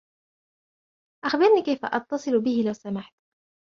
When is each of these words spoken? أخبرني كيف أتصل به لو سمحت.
أخبرني 1.25 1.61
كيف 1.61 1.85
أتصل 1.85 2.41
به 2.41 2.63
لو 2.67 2.73
سمحت. 2.73 3.13